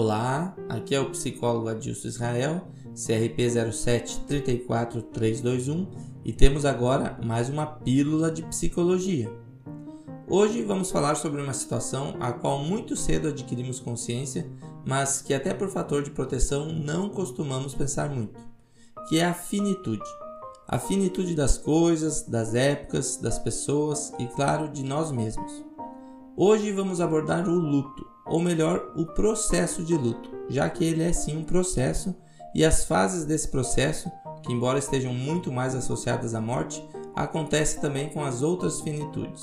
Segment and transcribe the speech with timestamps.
[0.00, 5.88] Olá, aqui é o psicólogo Adilson Israel, CRP 0734321
[6.24, 9.28] e temos agora mais uma pílula de psicologia.
[10.28, 14.48] Hoje vamos falar sobre uma situação a qual muito cedo adquirimos consciência,
[14.86, 18.38] mas que até por fator de proteção não costumamos pensar muito,
[19.08, 20.08] que é a finitude.
[20.68, 25.64] A finitude das coisas, das épocas, das pessoas e, claro, de nós mesmos.
[26.36, 31.12] Hoje vamos abordar o luto, ou melhor, o processo de luto, já que ele é
[31.12, 32.14] sim um processo
[32.54, 34.10] e as fases desse processo,
[34.42, 36.82] que embora estejam muito mais associadas à morte,
[37.14, 39.40] acontece também com as outras finitudes.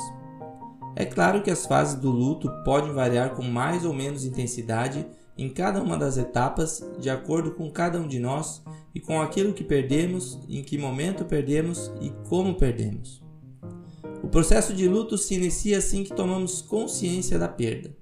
[0.95, 5.05] É claro que as fases do luto podem variar com mais ou menos intensidade
[5.37, 8.63] em cada uma das etapas, de acordo com cada um de nós
[8.93, 13.21] e com aquilo que perdemos, em que momento perdemos e como perdemos.
[14.23, 17.93] O processo de luto se inicia assim que tomamos consciência da perda,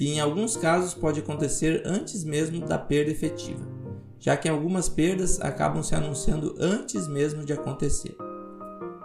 [0.00, 3.68] que em alguns casos pode acontecer antes mesmo da perda efetiva,
[4.18, 8.16] já que algumas perdas acabam se anunciando antes mesmo de acontecer.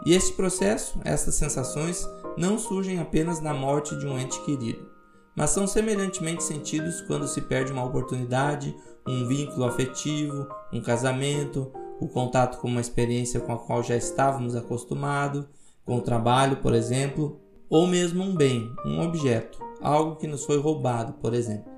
[0.06, 4.90] E este processo, essas sensações, não surgem apenas na morte de um ente querido,
[5.36, 8.74] mas são semelhantemente sentidos quando se perde uma oportunidade,
[9.06, 14.56] um vínculo afetivo, um casamento, o contato com uma experiência com a qual já estávamos
[14.56, 15.46] acostumados,
[15.84, 20.60] com o trabalho, por exemplo, ou mesmo um bem, um objeto, algo que nos foi
[20.60, 21.72] roubado, por exemplo.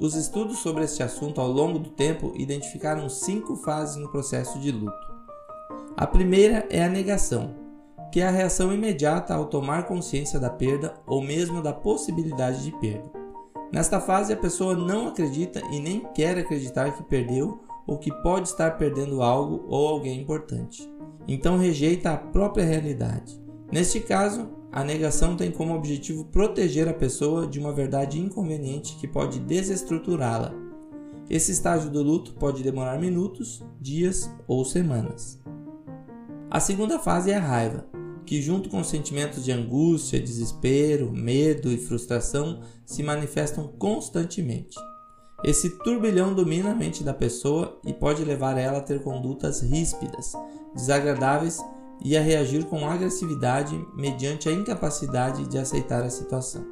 [0.00, 4.70] Os estudos sobre este assunto ao longo do tempo identificaram cinco fases no processo de
[4.70, 5.08] luto.
[5.96, 7.54] A primeira é a negação,
[8.12, 12.70] que é a reação imediata ao tomar consciência da perda ou mesmo da possibilidade de
[12.78, 13.10] perda.
[13.72, 18.48] Nesta fase, a pessoa não acredita e nem quer acreditar que perdeu ou que pode
[18.48, 20.88] estar perdendo algo ou alguém importante.
[21.26, 23.47] Então rejeita a própria realidade.
[23.70, 29.06] Neste caso, a negação tem como objetivo proteger a pessoa de uma verdade inconveniente que
[29.06, 30.54] pode desestruturá-la.
[31.28, 35.38] Esse estágio do luto pode demorar minutos, dias ou semanas.
[36.50, 37.86] A segunda fase é a raiva,
[38.24, 44.78] que, junto com sentimentos de angústia, desespero, medo e frustração, se manifestam constantemente.
[45.44, 50.32] Esse turbilhão domina a mente da pessoa e pode levar ela a ter condutas ríspidas,
[50.74, 51.62] desagradáveis
[52.04, 56.64] e a reagir com agressividade mediante a incapacidade de aceitar a situação.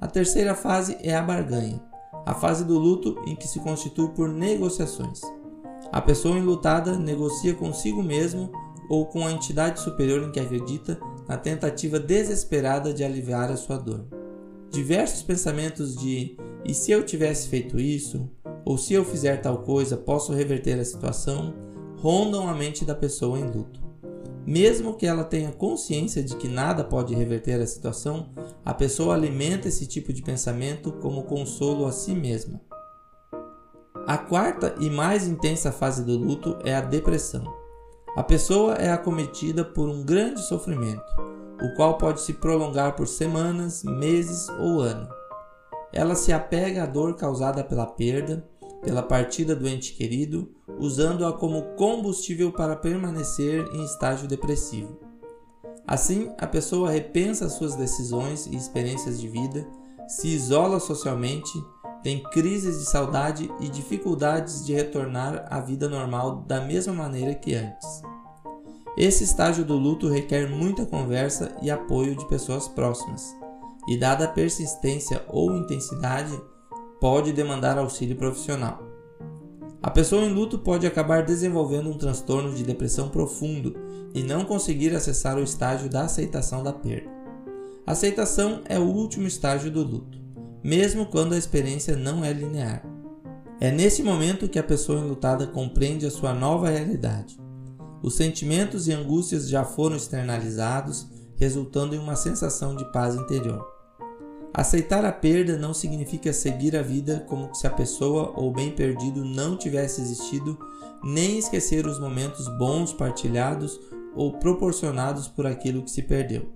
[0.00, 1.82] A terceira fase é a barganha,
[2.24, 5.20] a fase do luto em que se constitui por negociações.
[5.92, 8.50] A pessoa enlutada negocia consigo mesmo
[8.88, 13.76] ou com a entidade superior em que acredita na tentativa desesperada de aliviar a sua
[13.76, 14.06] dor.
[14.70, 18.28] Diversos pensamentos de e se eu tivesse feito isso,
[18.64, 21.54] ou se eu fizer tal coisa, posso reverter a situação,
[21.96, 23.85] rondam a mente da pessoa em luto.
[24.46, 28.30] Mesmo que ela tenha consciência de que nada pode reverter a situação,
[28.64, 32.60] a pessoa alimenta esse tipo de pensamento como consolo a si mesma.
[34.06, 37.42] A quarta e mais intensa fase do luto é a depressão.
[38.16, 41.02] A pessoa é acometida por um grande sofrimento,
[41.60, 45.08] o qual pode se prolongar por semanas, meses ou ano.
[45.92, 48.46] Ela se apega à dor causada pela perda,
[48.82, 50.48] pela partida do ente querido,
[50.78, 54.98] usando-a como combustível para permanecer em estágio depressivo.
[55.86, 59.66] Assim, a pessoa repensa suas decisões e experiências de vida,
[60.08, 61.52] se isola socialmente,
[62.02, 67.54] tem crises de saudade e dificuldades de retornar à vida normal da mesma maneira que
[67.54, 68.02] antes.
[68.96, 73.36] Esse estágio do luto requer muita conversa e apoio de pessoas próximas,
[73.88, 76.40] e dada a persistência ou intensidade,
[77.00, 78.82] pode demandar auxílio profissional.
[79.82, 83.76] A pessoa em luto pode acabar desenvolvendo um transtorno de depressão profundo
[84.14, 87.10] e não conseguir acessar o estágio da aceitação da perda.
[87.86, 90.26] Aceitação é o último estágio do luto
[90.66, 92.84] mesmo quando a experiência não é linear.
[93.60, 97.38] É nesse momento que a pessoa enlutada compreende a sua nova realidade.
[98.02, 101.06] Os sentimentos e angústias já foram externalizados,
[101.36, 103.64] resultando em uma sensação de paz interior.
[104.56, 109.22] Aceitar a perda não significa seguir a vida como se a pessoa ou bem perdido
[109.22, 110.58] não tivesse existido,
[111.04, 113.78] nem esquecer os momentos bons partilhados
[114.14, 116.50] ou proporcionados por aquilo que se perdeu.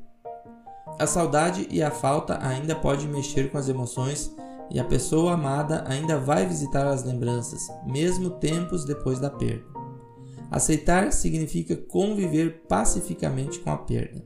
[0.99, 4.35] A saudade e a falta ainda podem mexer com as emoções
[4.71, 9.67] e a pessoa amada ainda vai visitar as lembranças, mesmo tempos depois da perda.
[10.51, 14.25] Aceitar significa conviver pacificamente com a perda.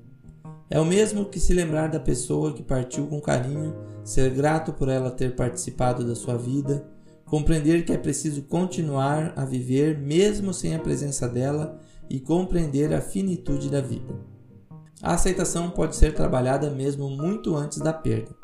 [0.71, 4.89] É o mesmo que se lembrar da pessoa que partiu com carinho, ser grato por
[4.89, 6.87] ela ter participado da sua vida,
[7.27, 11.79] compreender que é preciso continuar a viver mesmo sem a presença dela
[12.09, 14.15] e compreender a finitude da vida.
[15.03, 18.35] A aceitação pode ser trabalhada mesmo muito antes da perda,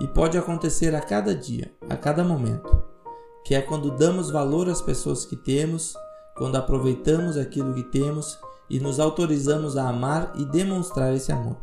[0.00, 2.82] e pode acontecer a cada dia, a cada momento,
[3.44, 5.94] que é quando damos valor às pessoas que temos,
[6.36, 11.56] quando aproveitamos aquilo que temos e nos autorizamos a amar e demonstrar esse amor.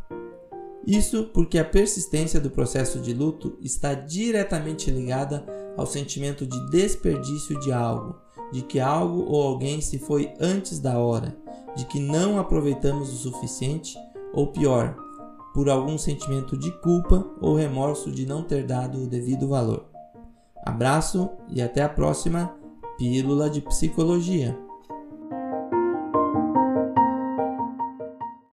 [0.85, 5.45] Isso porque a persistência do processo de luto está diretamente ligada
[5.77, 8.15] ao sentimento de desperdício de algo,
[8.51, 11.38] de que algo ou alguém se foi antes da hora,
[11.75, 13.97] de que não aproveitamos o suficiente,
[14.33, 14.95] ou pior,
[15.53, 19.85] por algum sentimento de culpa ou remorso de não ter dado o devido valor.
[20.65, 22.53] Abraço e até a próxima
[22.97, 24.57] Pílula de Psicologia.